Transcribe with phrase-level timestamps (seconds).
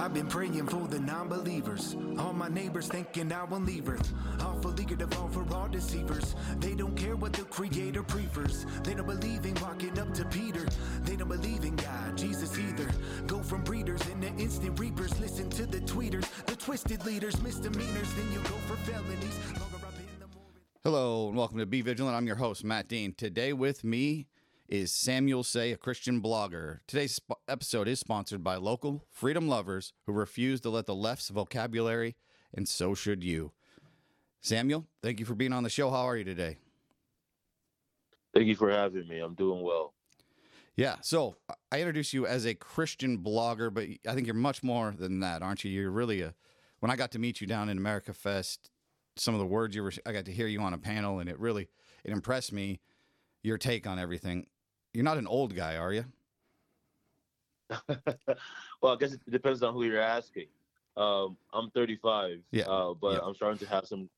[0.00, 1.94] I've been praying for the non-believers.
[2.18, 4.10] All my neighbors thinking I will leave Earth.
[4.40, 6.34] Awful eager to fall for all deceivers.
[6.58, 8.64] They don't care what the Creator prefers.
[8.82, 10.66] They don't believe in walking up to Peter.
[11.02, 12.88] They don't believe in God, Jesus either.
[13.26, 15.20] Go from breeders into instant reapers.
[15.20, 18.10] Listen to the tweeters, the twisted leaders, misdemeanors.
[18.14, 19.38] Then you go for felonies.
[20.82, 22.16] Hello and welcome to Be Vigilant.
[22.16, 23.12] I'm your host, Matt Dean.
[23.12, 24.28] Today with me
[24.66, 26.78] is Samuel Sey, a Christian blogger.
[26.86, 27.20] Today's
[27.50, 32.16] episode is sponsored by local freedom lovers who refuse to let the left's vocabulary,
[32.54, 33.52] and so should you.
[34.40, 35.90] Samuel, thank you for being on the show.
[35.90, 36.58] How are you today?
[38.32, 39.18] Thank you for having me.
[39.18, 39.92] I'm doing well.
[40.76, 41.36] Yeah, so
[41.72, 45.42] I introduced you as a Christian blogger, but I think you're much more than that,
[45.42, 45.70] aren't you?
[45.70, 46.34] You're really a.
[46.78, 48.70] When I got to meet you down in America Fest,
[49.16, 51.28] some of the words you were, I got to hear you on a panel, and
[51.28, 51.68] it really
[52.04, 52.80] it impressed me.
[53.42, 54.46] Your take on everything.
[54.94, 56.04] You're not an old guy, are you?
[58.80, 60.46] well, I guess it depends on who you're asking.
[60.96, 63.18] Um, I'm 35, Yeah, uh, but yeah.
[63.22, 64.08] I'm starting to have some.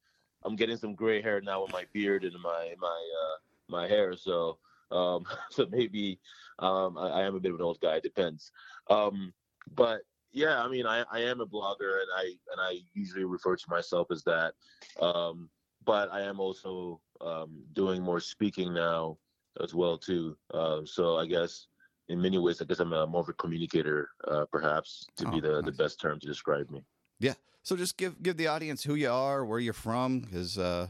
[0.45, 3.37] I'm getting some gray hair now with my beard and my my uh,
[3.69, 4.17] my hair.
[4.17, 4.59] So
[4.91, 6.19] um, so maybe
[6.59, 7.97] um, I, I am a bit of an old guy.
[7.97, 8.53] It depends.
[8.91, 9.33] Um,
[9.75, 13.57] but yeah, I mean, I, I am a blogger, and I and I usually refer
[13.57, 14.55] to myself as that.
[15.01, 15.49] Um,
[15.85, 19.19] but I am also um, doing more speaking now
[19.63, 20.37] as well too.
[20.53, 21.67] Uh, so I guess
[22.13, 25.39] in many ways, I guess I'm a, more of a communicator, uh, perhaps to be
[25.39, 25.77] Oh, the, the nice.
[25.77, 26.85] best term to describe me.
[27.19, 27.35] Yeah.
[27.63, 30.89] So just give give the audience who you are, where you're from, because uh,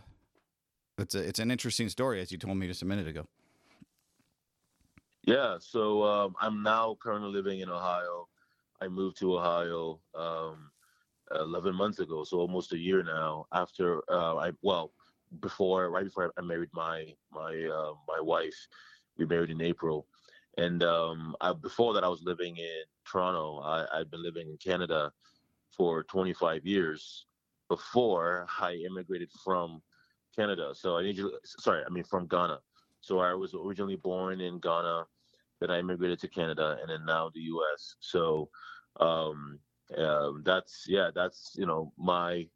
[0.98, 3.26] it's a, it's an interesting story, as you told me just a minute ago.
[5.24, 8.26] Yeah, so um, I'm now currently living in Ohio.
[8.80, 10.70] I moved to Ohio um,
[11.38, 13.46] 11 months ago, so almost a year now.
[13.52, 14.92] After uh, I well,
[15.40, 18.56] before right before I married my my uh, my wife,
[19.18, 20.06] we married in April,
[20.58, 23.61] and um, I, before that I was living in Toronto.
[23.61, 25.12] I, I'd been living in Canada
[25.77, 27.27] for 25 years
[27.69, 29.83] before I immigrated from
[30.34, 30.73] Canada.
[30.75, 31.33] So I need you.
[31.45, 32.58] Sorry, I mean from Ghana.
[33.01, 35.05] So I was originally born in Ghana,
[35.61, 37.96] then I immigrated to Canada, and then now the U.S.
[38.01, 38.48] So
[39.01, 39.58] um,
[39.96, 42.46] uh, that's yeah, that's you know my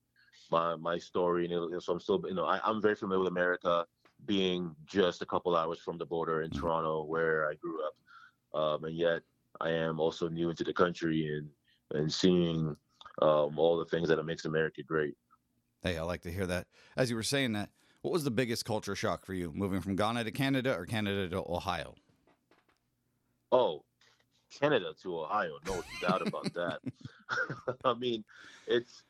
[0.51, 1.53] my my story.
[1.53, 3.87] And so I'm still you know I, I'm very familiar with America,
[4.25, 8.85] being just a couple hours from the border in Toronto where I grew up, um,
[8.85, 9.23] and yet
[9.61, 11.49] I am also new into the country and
[11.93, 12.77] and seeing
[13.23, 15.15] um, all the things that makes America great.
[15.83, 16.67] Hey, I like to hear that.
[16.97, 17.71] As you were saying that,
[18.03, 21.29] what was the biggest culture shock for you, moving from Ghana to Canada or Canada
[21.29, 21.95] to Ohio?
[23.53, 23.85] Oh,
[24.51, 26.81] Canada to Ohio, no doubt about that.
[27.85, 28.25] I mean,
[28.67, 29.03] it's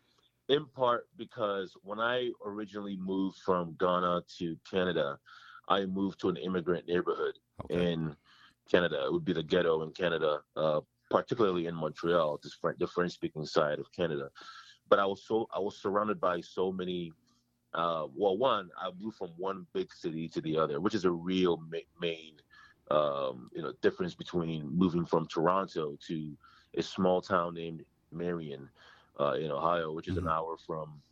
[0.49, 5.19] in part because when I originally moved from Ghana to Canada,
[5.69, 7.93] I moved to an immigrant neighborhood Okay.
[7.93, 8.17] in
[8.71, 9.05] Canada.
[9.07, 10.81] It would be the ghetto in Canada, uh,
[11.11, 12.41] particularly in Montreal,
[12.79, 14.31] the French-speaking side of Canada.
[14.89, 17.13] But I was so I was surrounded by so many.
[17.75, 21.11] Uh, well, one, I moved from one big city to the other, which is a
[21.11, 22.37] real ma- main,
[22.91, 26.37] um, you know, difference between moving from Toronto to
[26.75, 28.71] a small town named Marion,
[29.21, 30.19] uh, in Ohio, which is Mhm.
[30.19, 31.03] an hour from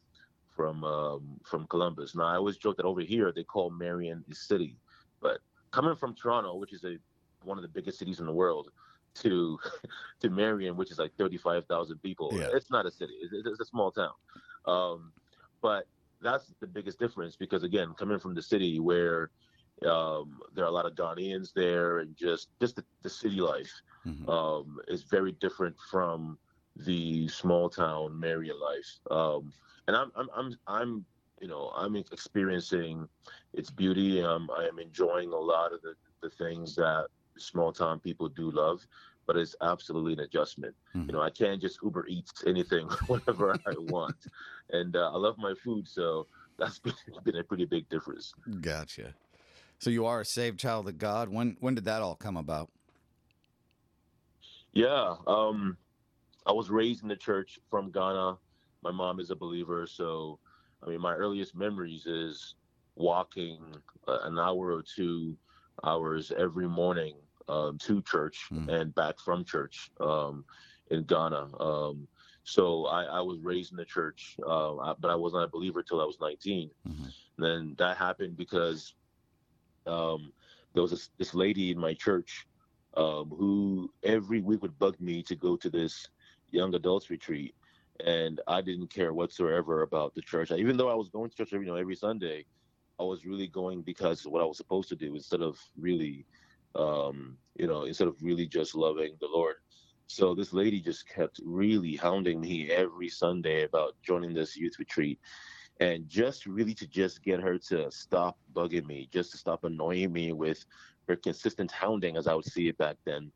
[0.50, 2.15] from um, from Columbus.
[2.15, 4.81] Now, I always joke that over here they call Marion a city,
[5.20, 5.41] but
[5.72, 6.98] coming from Toronto, which is a
[7.42, 8.70] one of the biggest cities in the world,
[9.16, 9.59] to
[10.20, 12.50] to Marion, which is like thirty five thousand people, Yeah.
[12.53, 14.15] it's not a city; it's, it's a small town.
[14.66, 15.15] Um,
[15.60, 15.86] but
[16.21, 19.32] that's the biggest difference because again, coming from the city where
[19.86, 23.72] um, there are a lot of Ghanaians there, and just just the, the city life
[24.04, 24.28] Mhm.
[24.28, 26.38] um, is very different from
[26.77, 28.99] the small town Marion life.
[29.11, 29.53] Um,
[29.87, 31.07] and I'm, I'm, I'm, I'm,
[31.41, 33.09] you know, I'm experiencing
[33.53, 34.23] its beauty.
[34.23, 38.51] Um, I am enjoying a lot of the, the things that small town people do
[38.51, 38.87] love,
[39.27, 40.75] but it's absolutely an adjustment.
[40.95, 41.07] Mhm.
[41.09, 44.27] You know, I can't just Uber Eats anything whenever I want.
[44.71, 46.27] And uh, I love my food, so
[46.59, 48.33] that's been, been a pretty big difference.
[48.61, 49.15] Gotcha.
[49.79, 51.29] So you are a saved child of God.
[51.29, 52.71] When when did that all come about?
[54.73, 55.77] Yeah, um,
[56.47, 58.39] I was raised in the church from Ghana.
[58.83, 60.39] My mom is a believer, so
[60.83, 62.54] I mean, my earliest memories is
[62.97, 65.36] walking uh, an hour or two
[65.84, 67.16] hours every morning
[67.48, 68.69] um, to church Mm.
[68.69, 70.45] and back from church um,
[70.91, 71.51] in Ghana.
[71.60, 72.09] Um,
[72.45, 75.48] so I, I was raised in the church, uh, I- but I was not a
[75.48, 76.71] believer till I was 19.
[76.86, 77.13] Mhm.
[77.39, 78.95] Then that happened because
[79.86, 80.33] um,
[80.72, 82.47] there was this, this lady in my church
[82.97, 86.09] um, who every week would bug me to go to this
[86.54, 87.54] young adults retreat,
[88.04, 90.51] and I didn't care whatsoever about the church.
[90.51, 92.47] Even though I was going to church you know every Sunday,
[92.98, 96.27] I was really going because what I was supposed to do instead of really,
[96.74, 99.56] um, you know, instead of really just loving the Lord.
[100.06, 105.18] So this lady just kept really hounding me every Sunday about joining this youth retreat.
[105.80, 110.12] And just really to just get her to stop bugging me, just to stop annoying
[110.12, 110.65] me with
[111.09, 113.33] her consistent hounding, as I would see it back then.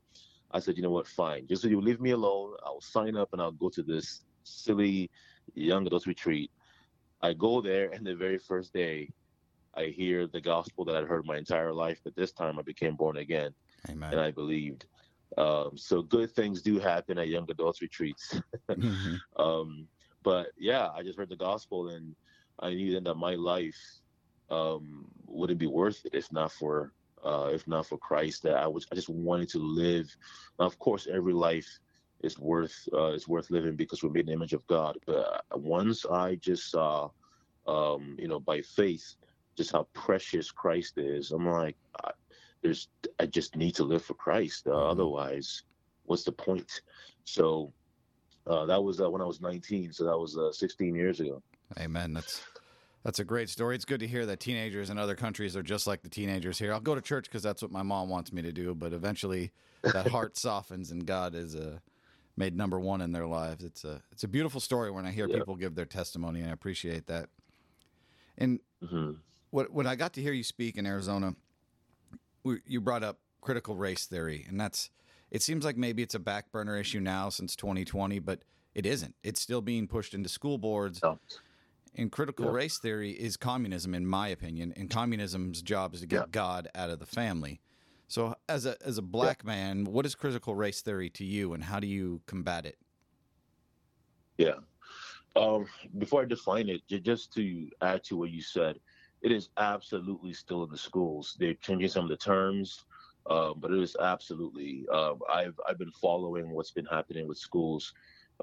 [0.50, 1.46] I said, you know what, fine.
[1.46, 5.10] Just so you leave me alone, I'll sign up and I'll go to this silly
[5.54, 6.50] young adults retreat.
[7.22, 9.10] I go there, and the very first day,
[9.76, 12.96] I hear the gospel that I'd heard my entire life, but this time I became
[12.96, 13.54] born again.
[13.88, 14.12] Amen.
[14.12, 14.86] And I believed.
[15.36, 18.40] Um, so good things do happen at young adults retreats.
[18.70, 19.18] Mhm.
[19.36, 19.88] um,
[20.22, 22.14] but yeah, I just heard the gospel, and
[22.60, 23.78] I knew then that my life
[24.50, 26.92] um, wouldn't be worth it if not for
[27.24, 28.42] uh, if not for Christ.
[28.42, 30.14] That I was I just wanted to live.
[30.58, 31.68] Now, of course, every life
[32.22, 34.96] is worth uh, is worth living because we're made in the image of God.
[35.06, 37.10] But once I just saw,
[37.66, 39.14] um, you know, by faith,
[39.56, 42.10] just how precious Christ is, I'm like, I,
[42.62, 42.88] there's
[43.18, 44.66] I just need to live for Christ.
[44.66, 45.62] Uh, otherwise,
[46.04, 46.82] what's the point?
[47.24, 47.72] So.
[48.46, 51.42] Uh, that was uh, when I was 19, so that was uh, 16 years ago.
[51.78, 52.14] Amen.
[52.14, 52.42] That's
[53.04, 53.74] that's a great story.
[53.74, 56.72] It's good to hear that teenagers in other countries are just like the teenagers here.
[56.72, 59.52] I'll go to church because that's what my mom wants me to do, but eventually
[59.92, 61.78] that heart softens and God is uh,
[62.36, 63.64] made number one in their lives.
[63.64, 65.38] It's a it's a beautiful story when I hear Yeah.
[65.38, 67.28] people give their testimony, and I appreciate that.
[68.36, 69.12] And hmm
[69.50, 71.34] what when I got to hear you speak in Arizona,
[72.44, 74.90] we, you brought up critical race theory, and that's
[75.30, 79.14] it seems like maybe it's a back burner issue now since 2020, but it isn't.
[79.22, 81.00] It's still being pushed into school boards.
[81.02, 81.14] Yeah.
[81.98, 82.52] And critical Yeah.
[82.52, 84.72] race theory is communism, in my opinion.
[84.72, 86.26] And communism's job is to get Yeah.
[86.30, 87.60] God out of the family.
[88.06, 91.64] So, as a as a black man, what is critical race theory to you, and
[91.64, 92.78] how do you combat it?
[94.38, 94.58] Yeah.
[95.36, 95.66] Um,
[95.98, 98.80] before I define it, just to add to what you said,
[99.22, 101.36] it is absolutely still in the schools.
[101.38, 102.84] They're changing some of the terms,
[103.26, 104.86] uh, but it is absolutely.
[104.92, 107.92] Um, I've I've been following what's been happening with schools.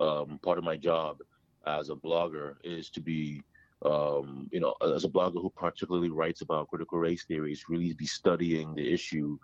[0.02, 1.20] Um, part of my job
[1.66, 3.42] as a blogger is to be,
[3.84, 8.06] um, you know, as a blogger who particularly writes about critical race theories, really be
[8.06, 9.38] studying the issue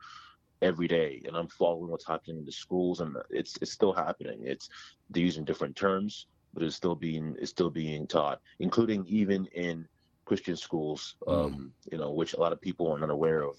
[0.61, 4.41] every day, and I'm following what's happening in the schools, and it's it's still happening.
[4.43, 4.69] It's
[5.09, 9.87] they're using different terms but it's still being it's still being taught, including even in
[10.25, 13.57] Christian schools, um, you know, which a lot of people are not aware of.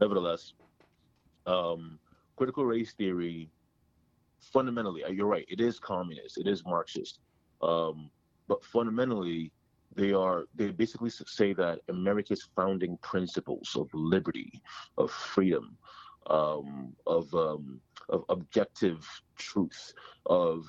[0.00, 0.54] Nevertheless,
[1.46, 1.98] um,
[2.36, 3.50] critical race theory,
[4.40, 7.20] fundamentally, uh, you're right, it is communist, it is Marxist,
[7.62, 8.10] um,
[8.48, 9.52] but fundamentally,
[9.94, 14.62] they are they basically say that America's founding principles of liberty,
[14.98, 15.76] of freedom,
[16.28, 19.92] um, of um, of objective truth,
[20.26, 20.64] of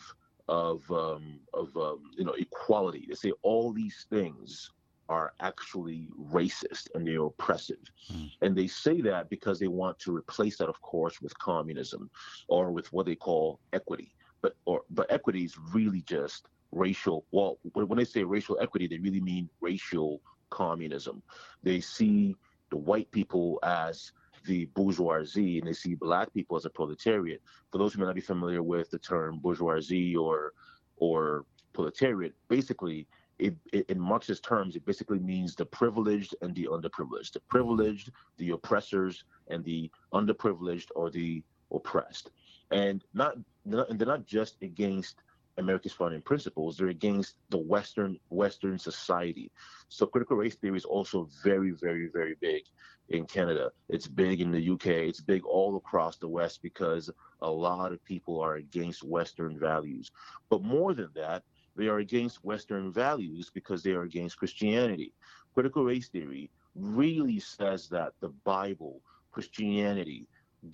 [0.47, 3.05] of um, of um, you know equality.
[3.07, 4.69] They say all these things
[5.09, 8.25] are actually racist and they're oppressive, Hmm.
[8.41, 12.09] and they say that because they want to replace that, of course, with communism
[12.47, 14.15] or with what they call equity.
[14.41, 17.25] But or but equity is really just racial.
[17.31, 21.21] Well, when they say racial equity, they really mean racial communism.
[21.63, 22.35] They see
[22.69, 24.11] the white people as
[24.45, 27.41] the bourgeoisie and they see black people as a proletariat.
[27.71, 30.53] For those who may not be familiar with the term bourgeoisie or
[30.97, 33.07] or proletariat, basically
[33.39, 37.33] it, it, in Marxist terms, it basically means the privileged and the underprivileged.
[37.33, 42.29] The privileged, the oppressors, and the underprivileged or the oppressed.
[42.69, 45.23] And not, not and they're not just against
[45.61, 49.51] America's founding principles; they're against the Western Western society.
[49.89, 52.63] So critical race theory is also very, very, very big
[53.09, 53.71] in Canada.
[53.89, 54.87] It's big in the UK.
[54.87, 57.09] It's big all across the West because
[57.41, 60.11] a lot of people are against Western values.
[60.49, 61.43] But more than that,
[61.75, 65.13] they are against Western values because they are against Christianity.
[65.53, 70.27] Critical race theory really says that the Bible, Christianity,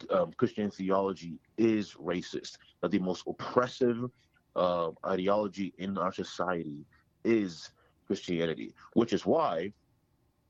[0.10, 2.58] um, Christian theology is racist.
[2.82, 4.10] That the most oppressive
[4.58, 6.88] uh, ideology in our society
[7.26, 7.72] is
[8.08, 9.74] Christianity, which is why,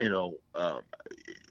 [0.01, 0.81] you know, um,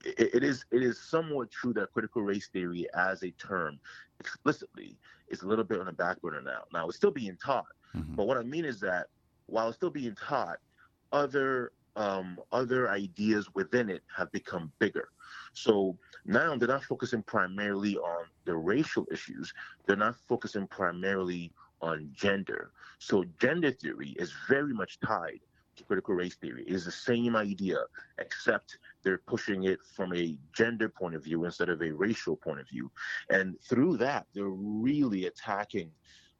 [0.04, 3.80] it, it is it is somewhat true that critical race theory as a term
[4.20, 4.98] explicitly
[5.30, 6.64] is a little bit on the back burner now.
[6.72, 8.16] Now it's still being taught, Mhm.
[8.16, 9.08] but what I mean is that
[9.46, 10.58] while it's still being taught,
[11.12, 15.08] other um, other ideas within it have become bigger.
[15.54, 19.52] So now they're not focusing primarily on the racial issues.
[19.86, 22.70] They're not focusing primarily on gender.
[22.98, 25.40] So gender theory is very much tied
[25.76, 26.64] to critical race theory.
[26.66, 27.78] It is the same idea,
[28.18, 32.60] except they're pushing it from a gender point of view instead of a racial point
[32.60, 32.90] of view.
[33.30, 35.90] And through that, they're really attacking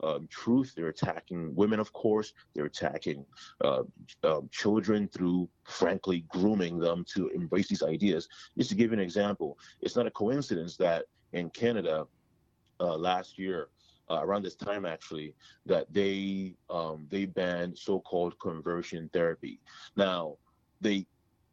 [0.03, 0.73] um, truth.
[0.75, 2.33] They're attacking women, of course.
[2.55, 3.25] They're attacking
[3.63, 3.83] uh,
[4.25, 8.29] um, children through, frankly, grooming them to embrace these ideas.
[8.57, 12.07] Just to give you an example, it's not a coincidence that in Canada
[12.81, 13.69] uh, last year,
[14.11, 15.35] uh, around this time actually
[15.65, 19.61] that they um, they banned so-called conversion therapy.
[19.97, 20.37] Now
[20.81, 21.07] they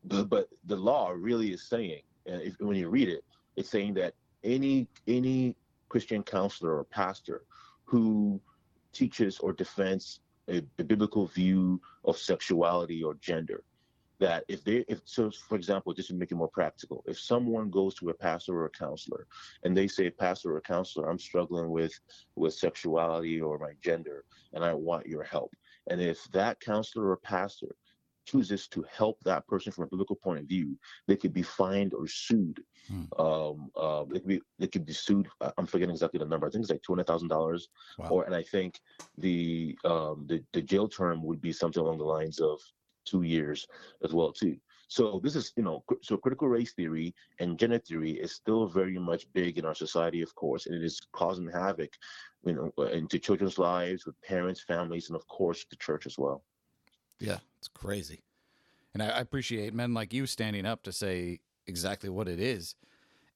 [0.05, 3.23] but, but the law really is saying, and if, when you read it,
[3.55, 5.55] it's saying that any any
[5.89, 7.43] Christian counselor or pastor
[7.85, 8.41] who
[8.91, 13.63] teaches or defends a, a biblical view of sexuality or gender
[14.23, 17.69] that if they if so for example just to make it more practical if someone
[17.69, 19.27] goes to a pastor or a counselor
[19.63, 21.93] and they say pastor or counselor i'm struggling with
[22.37, 25.51] with sexuality or my gender and i want your help
[25.89, 27.75] and if that counselor or pastor
[28.25, 30.77] chooses to help that person from a biblical point of view,
[31.07, 32.63] they could be fined or sued.
[32.87, 33.03] Hmm.
[33.19, 35.27] Um, uh, they could be they could be sued.
[35.57, 36.47] I'm forgetting exactly the number.
[36.47, 37.37] I think it's like two hundred thousand wow.
[37.37, 37.67] dollars,
[38.09, 38.79] or and I think
[39.17, 42.61] the um, the the jail term would be something along the lines of
[43.05, 43.67] two years
[44.03, 44.57] as well too.
[44.87, 48.99] So this is you know so critical race theory and gender theory is still very
[48.99, 51.91] much big in our society, of course, and it is causing havoc,
[52.45, 56.17] you know, uh, into children's lives, with parents, families, and of course the church as
[56.17, 56.43] well.
[57.19, 58.23] Yeah, it's crazy.
[58.93, 62.75] And I, I appreciate men like you standing up to say exactly what it is.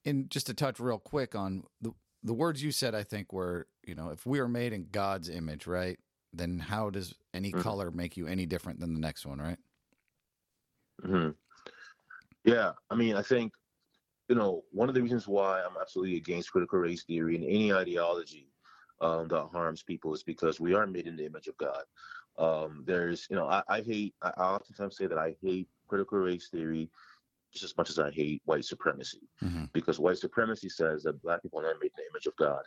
[0.04, 3.68] And just to touch real quick on the the words you said, I think were,
[3.84, 5.98] you know, if we are made in God's image, right?
[6.38, 7.60] Then how does any mm-hmm.
[7.60, 9.58] color make you any different than the next one, right?
[11.04, 11.30] Hmm.
[12.44, 13.52] Yeah, I mean, I think,
[14.28, 17.72] you know, one of the reasons why I'm absolutely against critical race theory and any
[17.72, 18.48] ideology
[19.00, 21.82] um, that harms people is because we are made in the image of God.
[22.38, 26.18] Um, there's, you know, I, I hate, I, I oftentimes say that I hate critical
[26.18, 26.88] race theory
[27.52, 29.64] just as much as I hate white supremacy, mm-hmm.
[29.72, 32.62] because white supremacy says that black people are not made in the image of God,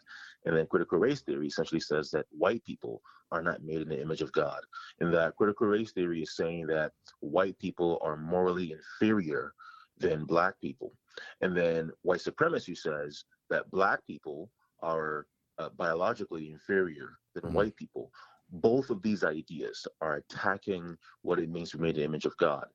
[0.46, 4.02] and then critical race theory essentially says that white people are not made in the
[4.02, 4.60] image of God,
[5.00, 9.54] and that critical race theory is saying that white people are morally inferior
[9.98, 10.94] than black people,
[11.42, 14.50] and then white supremacy says that black people
[14.82, 15.28] are
[15.60, 17.56] uh, biologically inferior than mm-hmm.
[17.56, 18.12] white people
[18.52, 22.26] both of these ideas are attacking what it means to be made in the image
[22.26, 22.66] of God.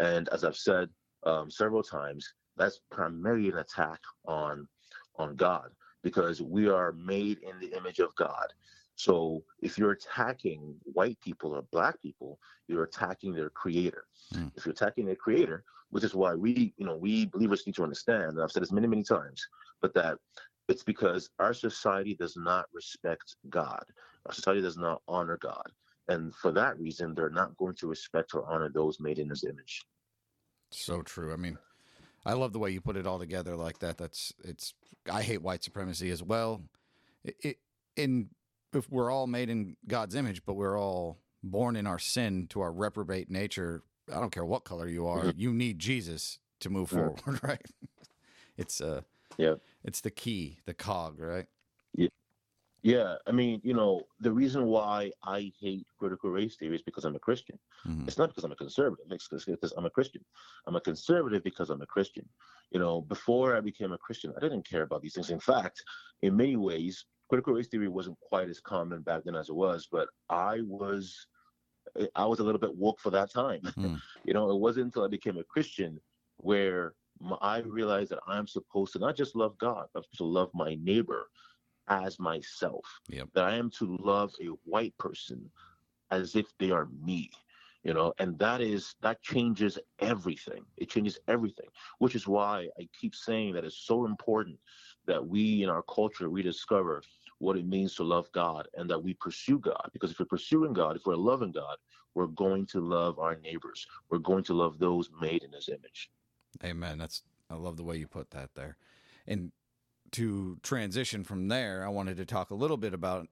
[0.00, 0.88] And as I've said
[1.26, 4.66] um, several times, that's primarily an attack on
[5.18, 5.70] on God
[6.02, 8.52] because we are made in the image of God.
[8.94, 14.04] So if you're attacking white people or black people, you're attacking their creator.
[14.34, 14.52] Mm.
[14.56, 17.82] If you're attacking their creator, which is why we, you know, we believers need to
[17.82, 19.46] understand, and I've said this many, many times,
[19.82, 20.18] but that
[20.68, 23.84] it's because our society does not respect God.
[24.26, 25.70] Our society does not honor God.
[26.08, 29.44] And for that reason, they're not going to respect or honor those made in his
[29.44, 29.84] image.
[30.70, 31.32] So true.
[31.32, 31.58] I mean,
[32.24, 33.98] I love the way you put it all together like that.
[33.98, 34.74] That's it's
[35.10, 36.62] I hate white supremacy as well.
[37.24, 37.58] It, it,
[37.96, 38.30] in
[38.72, 42.60] if we're all made in God's image, but we're all born in our sin to
[42.60, 43.82] our reprobate nature,
[44.12, 45.38] I don't care what color you are, mm-hmm.
[45.40, 47.62] you need Jesus to move forward, right?
[48.56, 49.02] it's uh
[49.36, 49.54] yeah.
[49.84, 51.46] It's the key, the cog, right?
[51.94, 52.08] Yeah.
[52.86, 57.04] Yeah, I mean, you know, the reason why I hate critical race theory is because
[57.04, 57.58] I'm a Christian.
[57.84, 58.06] Mm-hmm.
[58.06, 59.06] It's not because I'm a conservative.
[59.10, 60.24] It's because I'm a Christian.
[60.68, 62.28] I'm a conservative because I'm a Christian.
[62.70, 65.30] You know, before I became a Christian, I didn't care about these things.
[65.30, 65.82] In fact,
[66.22, 69.88] in many ways, critical race theory wasn't quite as common back then as it was.
[69.90, 71.26] But I was,
[72.14, 73.62] I was a little bit woke for that time.
[73.76, 74.00] Mm.
[74.24, 75.98] you know, it wasn't until I became a Christian
[76.36, 76.94] where
[77.40, 80.50] I realized that I'm supposed to not just love God, but I'm supposed to love
[80.54, 81.26] my neighbor
[81.88, 82.84] as myself.
[83.08, 83.28] Yep.
[83.34, 85.50] That I am to love a white person
[86.10, 87.30] as if they are me.
[87.82, 90.64] You know, and that is that changes everything.
[90.76, 91.68] It changes everything,
[92.00, 94.58] which is why I keep saying that it's so important
[95.06, 97.02] that we in our culture rediscover
[97.38, 99.88] what it means to love God and that we pursue God.
[99.92, 101.76] Because if we're pursuing God, if we're loving God,
[102.14, 103.86] we're going to love our neighbors.
[104.10, 106.10] We're going to love those made in his image.
[106.64, 106.98] Amen.
[106.98, 108.76] That's I love the way you put that there.
[109.28, 109.52] And
[110.12, 113.28] to transition from there, I wanted to talk a little bit about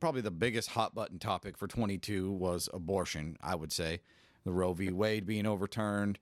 [0.00, 4.00] probably the biggest hot button topic for 22 was abortion, I would say.
[4.44, 4.90] The Roe v.
[4.92, 6.18] Wade being overturned.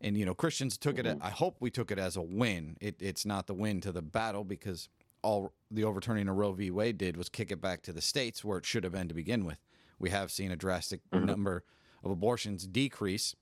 [0.00, 2.76] And, you know, Christians took it, I hope we took it as a win.
[2.80, 4.88] It, it's not the win to the battle because
[5.22, 6.70] all the overturning of Roe v.
[6.70, 9.14] Wade did was kick it back to the states where it should have been to
[9.14, 9.58] begin with.
[9.98, 11.24] We have seen a drastic mm-hmm.
[11.24, 11.64] number
[12.02, 13.34] of abortions decrease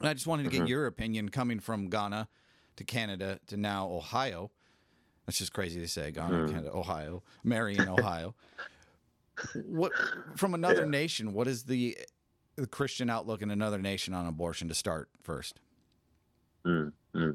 [0.00, 0.68] and I just wanted to get mm-hmm.
[0.68, 2.28] your opinion coming from Ghana
[2.76, 4.50] to Canada to now Ohio.
[5.30, 6.10] That's just crazy to say.
[6.10, 6.48] Ghana, mm.
[6.48, 8.34] Canada, Ohio, Marion, Ohio.
[9.64, 9.92] what
[10.34, 10.90] from another yeah.
[10.90, 11.32] nation?
[11.32, 11.96] What is the,
[12.56, 15.60] the Christian outlook in another nation on abortion to start first?
[16.66, 17.30] Mm-hmm.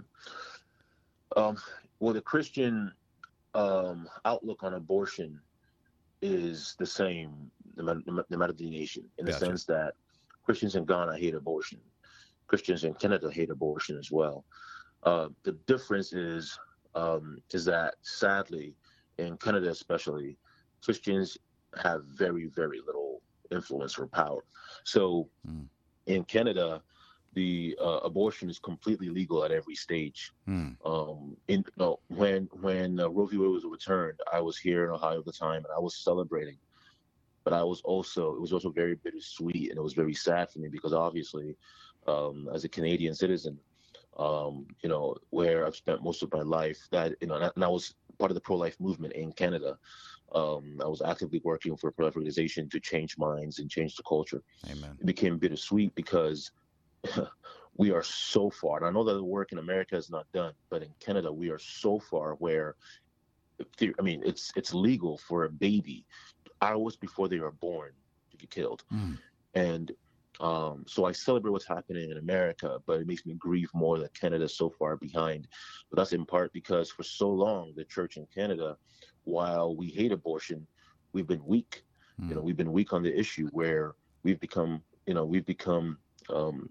[1.38, 1.58] Um,
[2.02, 2.92] well, the Christian
[3.54, 5.40] um, outlook on abortion
[6.22, 9.40] is the same no matter, no matter the nation, in gotcha.
[9.40, 9.94] the sense that
[10.44, 11.80] Christians in Ghana hate abortion.
[12.48, 14.44] Christians in Canada hate abortion as well.
[15.04, 16.60] Uh, the difference is
[16.96, 18.76] um, is that sadly,
[19.18, 20.38] in Canada especially,
[20.84, 21.38] Christians
[21.82, 23.22] have very, very little
[23.52, 24.44] influence or power.
[24.84, 25.68] So Mm.
[26.08, 26.82] in Canada,
[27.34, 30.32] the uh, abortion is completely legal at every stage.
[30.46, 30.70] Hmm.
[30.86, 33.38] Um, in no, when when uh, Roe v.
[33.38, 36.58] Wade was overturned, I was here in Ohio at the time, and I was celebrating.
[37.44, 40.60] But I was also it was also very bittersweet, and it was very sad for
[40.60, 41.58] me because obviously,
[42.08, 43.60] um, as a Canadian citizen,
[44.18, 47.52] um, you know, where I've spent most of my life, that you know, and I,
[47.56, 49.78] and I was part of the pro-life movement in Canada.
[50.34, 54.04] Um, I was actively working for a pro-life organization to change minds and change the
[54.04, 54.98] culture Amen.
[55.00, 56.52] it became bittersweet because
[57.78, 58.78] we are so far.
[58.78, 61.50] And I know that the work in America is not done, but in Canada we
[61.50, 62.76] are so far where,
[64.00, 66.06] I mean, it's it's legal for a baby
[66.62, 67.92] hours before they are born
[68.32, 69.18] to be killed, Mm.
[69.54, 69.92] and
[70.40, 74.14] um, so I celebrate what's happening in America, but it makes me grieve more that
[74.14, 75.48] Canada's so far behind.
[75.90, 78.78] But that's in part because for so long the church in Canada,
[79.24, 80.68] while we hate abortion,
[81.14, 81.84] we've been weak
[82.22, 82.30] Mm.
[82.30, 85.98] you know we've been weak on the issue where we've become you know we've become
[86.30, 86.70] um,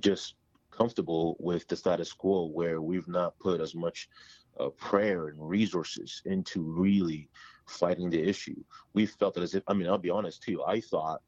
[0.00, 0.34] just
[0.70, 4.08] comfortable with the status quo where we've not put as much
[4.60, 7.28] uh, prayer and resources into really
[7.66, 8.56] fighting the issue
[8.94, 11.20] we felt that as if i mean i'll be honest too i thought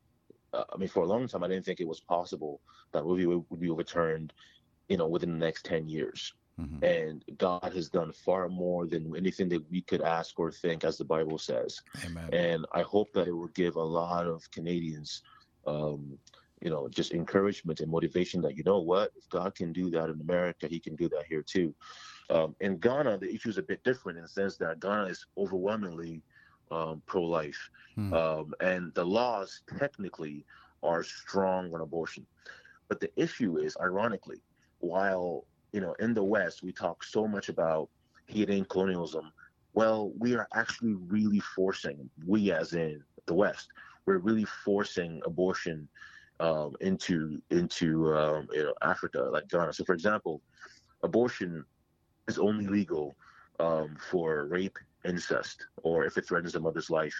[0.52, 2.60] uh, i mean for a long time i didn't think it was possible
[2.92, 3.26] that v.
[3.26, 4.32] Wade would be overturned
[4.88, 6.82] you know within the next 10 years Mhm.
[6.82, 10.98] and god has done far more than anything that we could ask or think as
[10.98, 12.28] the bible says Amen.
[12.32, 15.22] and I hope that it will give a lot of Canadians,
[15.66, 16.18] um,
[16.62, 20.08] you know, just encouragement and motivation that you know what, if God can do that
[20.08, 21.74] in America, He can do that here too.
[22.30, 25.26] Um, in Ghana, the issue is a bit different in the sense that Ghana is
[25.36, 26.22] overwhelmingly
[26.72, 28.14] um, pro-life, Hmm.
[28.14, 30.46] um, and the laws technically
[30.82, 32.26] are strong on abortion.
[32.88, 34.42] But the issue is, ironically,
[34.80, 37.90] while you know in the West we talk so much about
[38.26, 39.32] hating colonialism
[39.74, 43.68] well, we are actually really forcing, we as in the West,
[44.06, 45.88] we're really forcing abortion
[46.40, 49.72] um, into into um, you know Africa, like Ghana.
[49.72, 50.42] So, for example,
[51.02, 51.64] abortion
[52.28, 53.16] is only legal
[53.60, 57.16] um, for rape, incest, or if it threatens a mother's life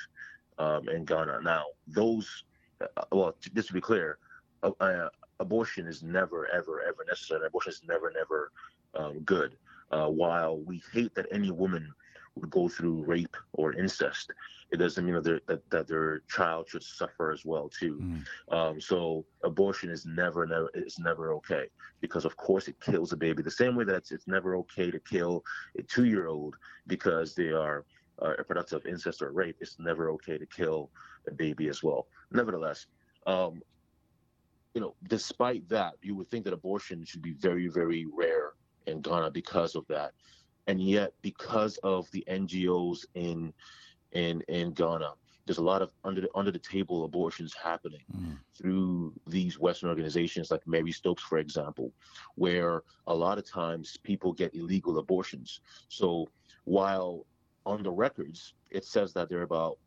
[0.59, 1.41] um, in Ghana.
[1.43, 2.45] Now, those,
[2.81, 4.19] uh, well, just to be clear,
[4.63, 5.09] uh, uh,
[5.41, 7.47] abortion is never, ever, ever necessary.
[7.47, 8.53] Abortion is never, never
[8.95, 9.57] um, good.
[9.91, 11.93] Uh, while we hate that any woman
[12.35, 14.33] would go through rape or incest,
[14.71, 17.99] it doesn't mean that, their- that, that their child should suffer as well too.
[18.01, 18.57] Mm.
[18.57, 21.67] Um, so abortion is never, never, it's never okay
[22.01, 23.43] because of course it kills a baby.
[23.43, 25.45] The same way that it's, it's never okay to kill
[25.79, 27.85] a two-year-old because they are
[28.21, 29.57] uh, a product of incest or rape.
[29.61, 30.91] It's never okay to kill
[31.29, 32.07] a baby as well.
[32.31, 32.87] Nevertheless,
[33.27, 33.61] um,
[34.75, 38.53] you know, despite that, you would think that abortion should be very, very rare
[38.87, 40.13] in Ghana because of that,
[40.67, 43.53] and yet because of the NGOs in
[44.13, 45.13] in in Ghana,
[45.47, 48.39] there's a lot of under the under the table abortions happening Mm.
[48.55, 51.93] through these Western organizations like Mary Stopes, for example,
[52.35, 55.61] where a lot of times people get illegal abortions.
[55.89, 56.29] So
[56.65, 57.27] while
[57.67, 59.79] on the records it says that there are about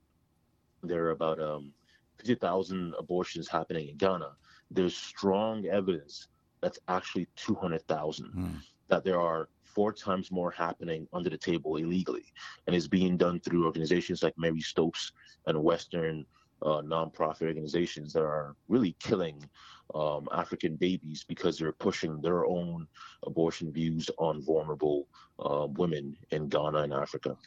[0.84, 1.74] there are about um,
[2.18, 4.36] 50,000 abortions happening in Ghana,
[4.72, 6.28] there's strong evidence
[6.62, 8.62] that's actually 200,000 Mm.
[8.88, 12.34] that there are four times more happening under the table illegally
[12.66, 15.12] and is being done through organizations like Mary Stopes
[15.46, 16.26] and Western
[16.62, 19.48] uh, nonprofit organizations that are really killing
[19.94, 22.88] um, African babies because they're pushing their own
[23.24, 25.08] abortion views on vulnerable
[25.40, 27.38] uh, women in Ghana and Africa.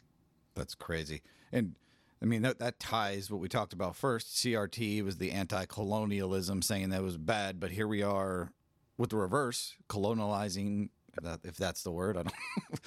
[0.55, 1.21] That's crazy.
[1.51, 1.75] And
[2.21, 4.35] I mean that that ties what we talked about first.
[4.35, 8.51] CRT was the anti-colonialism, saying that was bad, but here we are
[8.97, 10.89] with the reverse, colonializing.
[11.19, 12.35] If, that, if that's the word, I don't.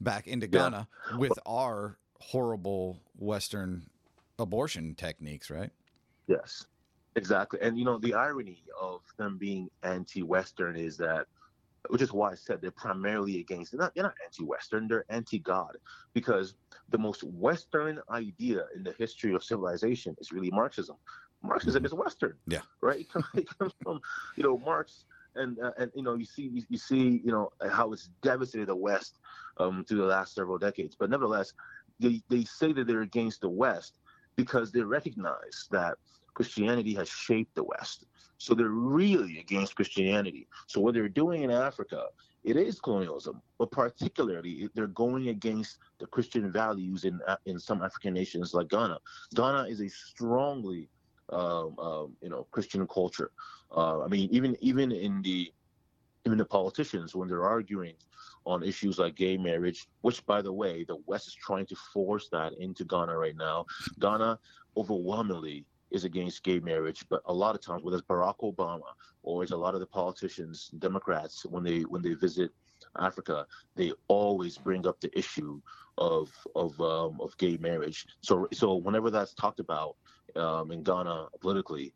[0.00, 0.70] back into Yeah.
[0.70, 3.88] Ghana with our horrible Western
[4.38, 5.70] abortion techniques, right?
[6.26, 6.66] Yes,
[7.16, 7.60] exactly.
[7.60, 11.26] And you know, the irony of them being anti-Western is that,
[11.88, 13.72] which is why I said they're primarily against.
[13.72, 14.88] They're not, they're not anti-Western.
[14.88, 15.76] They're anti-God
[16.14, 16.54] because
[16.90, 20.96] the most Western idea in the history of civilization is really Marxism.
[21.42, 21.86] Marxism mm-hmm.
[21.86, 22.36] is Western.
[22.46, 22.60] Yeah.
[22.80, 23.00] Right.
[23.00, 24.00] It comes, it comes from
[24.36, 25.04] you know Marx.
[25.36, 28.68] And, uh, and you know you see you, you see you know how it's devastated
[28.68, 29.20] the West
[29.58, 31.52] um, through the last several decades, but nevertheless
[32.00, 33.98] they, they say that they're against the West
[34.36, 35.96] because they recognize that
[36.34, 38.06] Christianity has shaped the West.
[38.38, 40.48] So they're really against Christianity.
[40.66, 42.06] So what they're doing in Africa,
[42.44, 48.14] it is colonialism, but particularly they're going against the Christian values in in some African
[48.14, 48.98] nations like Ghana.
[49.34, 50.88] Ghana is a strongly,
[51.32, 53.30] um, um, you know, Christian culture.
[53.74, 55.52] Uh, I mean, even even in the
[56.26, 57.94] even the politicians when they're arguing
[58.46, 62.28] on issues like gay marriage, which, by the way, the West is trying to force
[62.30, 63.66] that into Ghana right now.
[63.98, 64.38] Ghana
[64.76, 69.42] overwhelmingly is against gay marriage, but a lot of times, whether it's Barack Obama or
[69.42, 72.50] it's a lot of the politicians, Democrats, when they when they visit
[72.98, 75.60] Africa, they always bring up the issue
[75.98, 78.06] of of um, of gay marriage.
[78.22, 79.96] So so whenever that's talked about
[80.36, 81.92] um, in Ghana politically,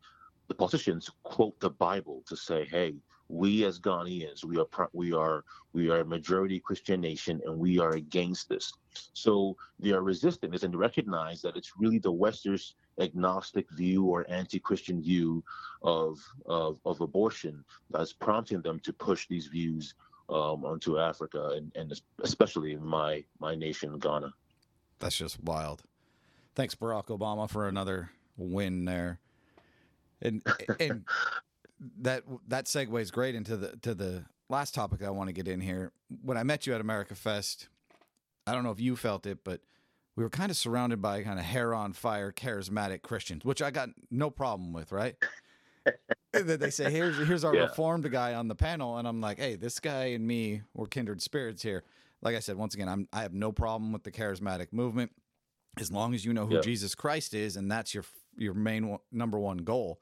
[0.47, 2.95] the politicians quote the Bible to say, "Hey,
[3.27, 5.43] we as Ghanaians, we are we are
[5.73, 8.71] we are a majority Christian nation, and we are against this."
[9.13, 14.25] So they are resisting this and recognize that it's really the Western's agnostic view or
[14.29, 15.43] anti-Christian view
[15.81, 19.95] of of, of abortion that's prompting them to push these views
[20.29, 24.33] um, onto Africa and, and especially my my nation, Ghana.
[24.99, 25.83] That's just wild.
[26.55, 29.19] Thanks, Barack Obama, for another win there.
[30.21, 30.41] And
[30.79, 31.05] and
[31.99, 35.61] that that segues great into the to the last topic I want to get in
[35.61, 35.91] here.
[36.21, 37.69] When I met you at America Fest,
[38.47, 39.61] I don't know if you felt it, but
[40.15, 43.71] we were kind of surrounded by kind of hair on fire, charismatic Christians, which I
[43.71, 45.15] got no problem with, right?
[46.33, 47.63] That they say here's here's our yeah.
[47.63, 51.21] reformed guy on the panel, and I'm like, hey, this guy and me, we're kindred
[51.21, 51.83] spirits here.
[52.21, 55.11] Like I said, once again, I'm I have no problem with the charismatic movement,
[55.79, 56.61] as long as you know who yeah.
[56.61, 58.03] Jesus Christ is, and that's your
[58.37, 59.99] your main number one goal.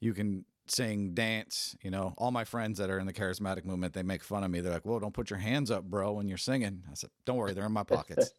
[0.00, 1.76] You can sing, dance.
[1.82, 4.50] You know, all my friends that are in the charismatic movement, they make fun of
[4.50, 4.60] me.
[4.60, 7.36] They're like, "Well, don't put your hands up, bro, when you're singing." I said, "Don't
[7.36, 8.32] worry, they're in my pockets."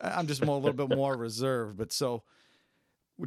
[0.00, 2.24] I'm just more, a little bit more reserved, but so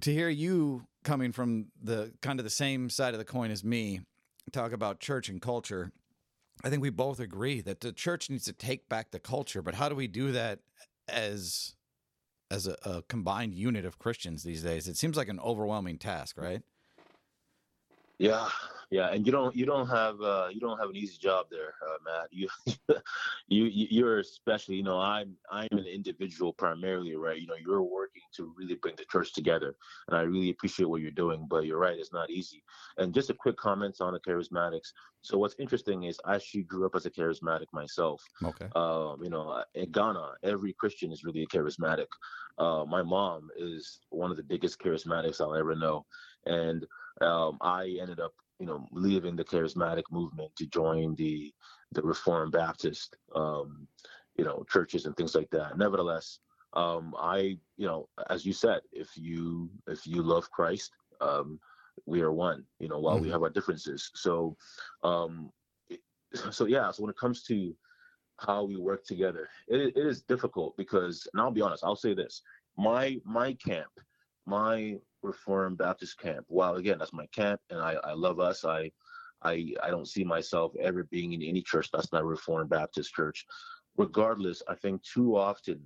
[0.02, 3.64] to hear you coming from the kind of the same side of the coin as
[3.64, 4.02] me
[4.52, 5.92] talk about church and culture
[6.64, 9.76] i think we both agree that the church needs to take back the culture but
[9.76, 10.60] how do we do that
[11.08, 11.76] as
[12.52, 16.38] as a, a combined unit of christians these days it seems like an overwhelming task
[16.38, 16.44] mm.
[16.44, 16.62] right
[18.18, 18.48] yeah
[18.92, 21.74] yeah, and you don't you don't have uh, you don't have an easy job there,
[21.88, 22.30] uh, Matt.
[23.48, 27.40] You you you're especially you know I'm I'm an individual primarily, right?
[27.40, 29.76] You know you're working to really bring the church together,
[30.08, 31.46] and I really appreciate what you're doing.
[31.48, 32.64] But you're right, it's not easy.
[32.98, 34.94] And just a quick comment on the charismatics.
[35.22, 38.24] So what's interesting is I actually grew up as a charismatic myself.
[38.44, 38.68] Okay.
[38.76, 42.08] Um, you know, in Ghana, every Christian is really a charismatic.
[42.58, 46.06] Uh, my mom is one of the biggest charismatics I'll ever know,
[46.46, 46.86] and
[47.22, 51.54] um, I ended up you know, leaving the charismatic movement to join the
[51.92, 53.88] the Reformed Baptist, um,
[54.38, 55.78] you know, churches and things like that.
[55.78, 56.40] Nevertheless,
[56.74, 61.60] um, I, you know, as you said, if you if you love Christ, um,
[62.06, 62.64] we are one.
[62.80, 63.26] You know, while mm-hmm.
[63.26, 64.12] we have our differences.
[64.16, 64.56] So,
[65.04, 65.52] um,
[66.52, 66.92] so yeah.
[66.92, 67.76] So when it comes to
[68.38, 72.14] how we work together, it, it is difficult because, and I'll be honest, I'll say
[72.14, 72.42] this:
[72.78, 73.92] my my camp,
[74.46, 76.46] my Reformed Baptist camp.
[76.48, 78.64] While again, that's my camp, and I, I love us.
[78.64, 78.92] I,
[79.44, 83.46] I I don't see myself ever being in any church that's not Reformed Baptist church.
[83.98, 85.82] Regardless, I think too often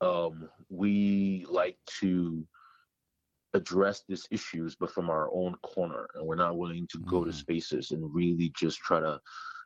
[0.00, 2.46] um, we like to
[3.54, 7.10] address these issues, but from our own corner, and we're not willing to mm-hmm.
[7.10, 7.38] go to mm-hmm.
[7.38, 9.20] spaces and really just try to,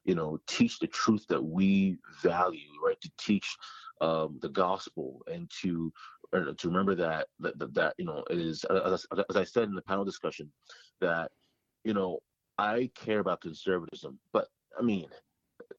[0.04, 3.00] you know, teach the truth that we value, right?
[3.00, 3.56] To teach
[4.00, 5.92] um, the gospel and to
[6.32, 9.74] to remember that that, that, that you know it is as, as I said in
[9.74, 10.50] the panel discussion
[11.00, 11.30] that
[11.84, 12.20] you know
[12.58, 15.06] I care about conservatism, but I mean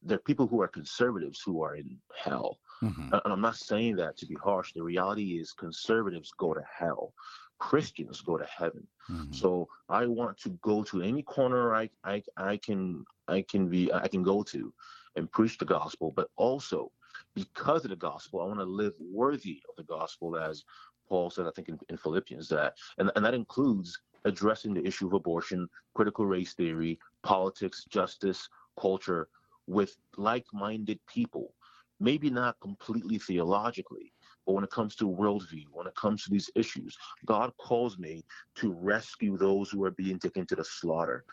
[0.02, 2.58] there are people who are conservatives who are in hell.
[2.82, 3.12] Mm-hmm.
[3.12, 4.72] And I'm not saying that to be harsh.
[4.72, 7.14] The reality is conservatives go to hell.
[7.58, 8.86] Christians go to heaven.
[9.10, 9.32] Mm-hmm.
[9.32, 13.92] So I want to go to any corner I, I I can I can be
[13.92, 14.72] I can go to
[15.16, 16.90] and preach the gospel, but also
[17.34, 18.40] because of the gospel.
[18.40, 20.64] I want to live worthy of the gospel, as
[21.08, 25.06] Paul said, I think in, in Philippians, that and, and that includes addressing the issue
[25.06, 28.48] of abortion, critical race theory, politics, justice,
[28.80, 29.28] culture
[29.66, 31.54] with like-minded people.
[32.00, 34.12] Maybe not completely theologically,
[34.46, 38.24] but when it comes to worldview, when it comes to these issues, God calls me
[38.56, 41.24] to rescue those who are being taken to the slaughter.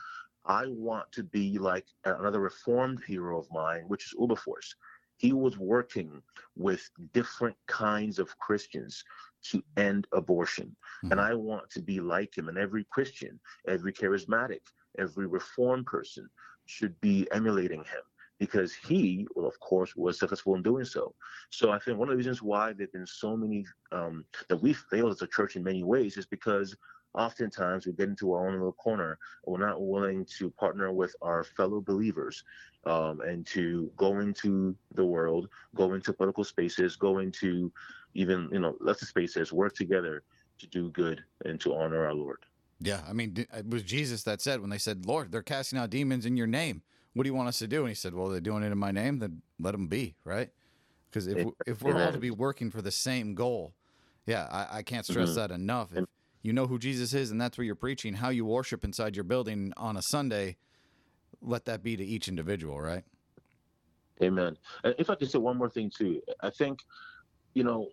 [0.45, 4.75] I want to be like another reformed hero of mine, which is Wilberforce
[5.21, 6.21] he was working
[6.57, 9.03] with different kinds of Christians
[9.49, 10.75] to end abortion.
[11.03, 11.11] Mm-hmm.
[11.11, 12.49] And I want to be like him.
[12.49, 14.61] And every Christian, every charismatic,
[14.97, 16.27] every reformed person
[16.65, 18.01] should be emulating him
[18.39, 21.13] because he, well, of course, was successful in doing so.
[21.51, 24.57] So I think one of the reasons why there have been so many um, that
[24.57, 26.75] we failed as a church in many ways is because
[27.15, 31.15] oftentimes we get into our own little corner and we're not willing to partner with
[31.21, 32.43] our fellow believers
[32.85, 37.71] um, and to go into the world, go into political spaces, go into
[38.13, 40.23] even, you know, lesser spaces, work together
[40.59, 42.39] to do good and to honor our Lord.
[42.79, 45.91] Yeah, I mean, it was Jesus that said when they said, "Lord, they're casting out
[45.91, 46.81] demons in your name.
[47.13, 48.77] What do you want us to do?" And he said, "Well, they're doing it in
[48.77, 49.19] my name.
[49.19, 50.49] Then let them be, right?
[51.09, 53.75] Because if if we're all to be working for the same goal,
[54.25, 55.39] yeah, I, I can't stress mm-hmm.
[55.39, 55.95] that enough.
[55.95, 56.05] If
[56.41, 59.23] you know who Jesus is and that's what you're preaching, how you worship inside your
[59.23, 60.57] building on a Sunday,
[61.41, 63.03] let that be to each individual, right?
[64.21, 64.57] Amen.
[64.83, 66.79] If I could say one more thing too, I think
[67.53, 67.89] you know,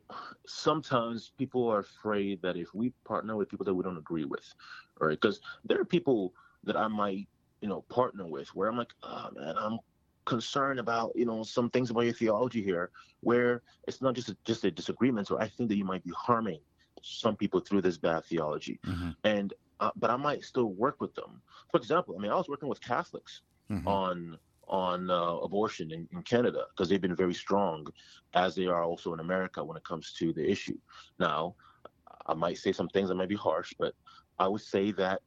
[0.46, 4.54] sometimes people are afraid that if we partner with people that we don't agree with,
[5.00, 5.20] right?
[5.20, 6.32] Because there are people
[6.64, 7.28] that I might,
[7.60, 9.78] you know, partner with where I'm like, oh man, I'm
[10.26, 14.36] concerned about, you know, some things about your theology here, where it's not just a,
[14.44, 16.60] just a disagreement, or I think that you might be harming
[17.02, 19.10] some people through this bad theology, mm-hmm.
[19.24, 21.40] and uh, but I might still work with them.
[21.70, 23.86] For example, I mean, I was working with Catholics mm-hmm.
[23.86, 27.86] on on uh, abortion in, in Canada because they've been very strong,
[28.34, 30.76] as they are also in America when it comes to the issue.
[31.18, 31.54] Now,
[32.26, 33.94] I might say some things that might be harsh, but
[34.38, 35.22] I would say that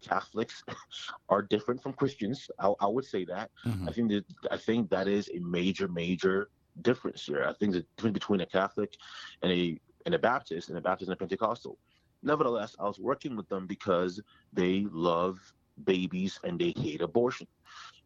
[0.00, 0.62] Catholics
[1.28, 2.48] are different from Christians.
[2.58, 3.50] I, I would say that.
[3.66, 3.88] Mm-hmm.
[3.88, 6.50] I think that I think that is a major, major
[6.82, 7.44] difference here.
[7.48, 8.96] I think the difference between a Catholic
[9.42, 11.76] and a and a Baptist and a Baptist and a Pentecostal.
[12.22, 14.20] Nevertheless, I was working with them because
[14.52, 15.38] they love
[15.84, 17.46] babies and they hate abortion.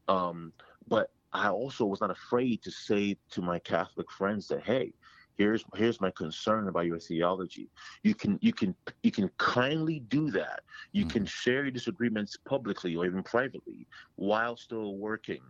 [0.09, 0.53] Um,
[0.89, 4.93] but I also was not afraid to say to my Catholic friends that, hey,
[5.37, 7.69] here's here's my concern about your theology.
[8.03, 10.61] You can you can you can kindly do that.
[10.93, 11.11] You mm-hmm.
[11.11, 13.87] can share your disagreements publicly or even privately
[14.17, 15.43] while still working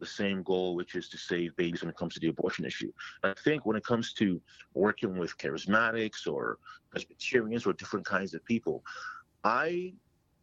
[0.00, 2.92] the same goal, which is to save babies when it comes to the abortion issue.
[3.22, 4.40] I think when it comes to
[4.74, 6.58] working with charismatics or
[6.90, 8.82] Presbyterians or different kinds of people,
[9.44, 9.94] I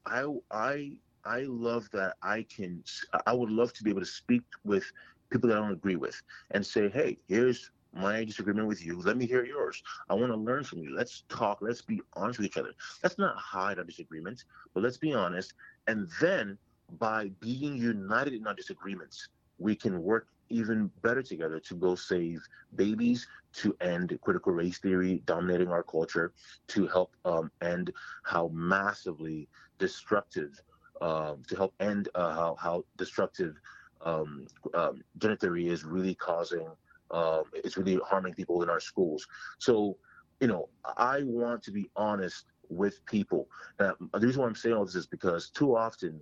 [0.05, 2.83] I I I love that I can,
[3.25, 4.85] I would love to be able to speak with
[5.29, 9.01] people that I don't agree with and say, hey, here's my disagreement with you.
[9.01, 9.83] Let me hear yours.
[10.09, 10.95] I want to learn from you.
[10.95, 11.59] Let's talk.
[11.61, 12.73] Let's be honest with each other.
[13.03, 15.53] Let's not hide our disagreements, but let's be honest.
[15.87, 16.57] And then
[16.97, 22.41] by being united in our disagreements, we can work even better together to go save
[22.75, 26.31] babies, to end critical race theory dominating our culture,
[26.67, 27.91] to help um, end
[28.23, 30.61] how massively destructive
[31.01, 33.55] um, to help end uh, how, how destructive
[34.01, 35.03] um, um,
[35.39, 36.67] theory is really causing,
[37.11, 39.27] um, it's really harming people in our schools.
[39.57, 39.97] So,
[40.39, 43.47] you know, I want to be honest with people.
[43.79, 46.21] Now, the reason why I'm saying all this is because too often,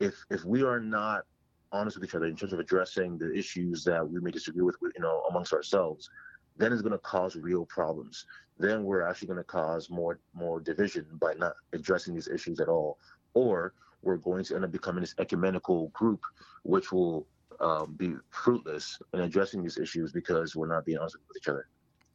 [0.00, 1.24] if if we are not
[1.74, 4.76] honest with each other in terms of addressing the issues that we may disagree with,
[4.82, 6.08] you know, amongst ourselves,
[6.56, 8.26] then it's going to cause real problems.
[8.58, 12.68] Then we're actually going to cause more more division by not addressing these issues at
[12.68, 12.98] all,
[13.34, 16.20] or we're going to end up becoming this ecumenical group,
[16.62, 17.26] which will
[17.60, 21.68] um, be fruitless in addressing these issues because we're not being honest with each other.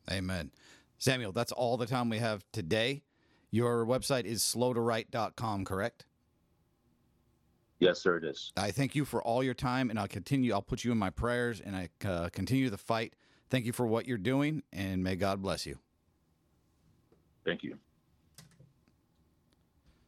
[0.10, 0.52] Amen.
[0.98, 3.04] Samuel, that's all the time we have today.
[3.52, 6.06] Your website is slowtowrite.com, correct?
[7.79, 8.51] Yes, sir, it is.
[8.57, 10.53] I thank you for all your time, and I'll continue.
[10.53, 13.13] I'll put you in my prayers, and I uh, continue the fight.
[13.49, 15.79] Thank you for what you're doing, and may God bless you.
[17.45, 17.77] Thank you.